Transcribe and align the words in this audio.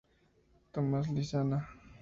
Tomás 0.73 1.13
Lizana 1.13 1.59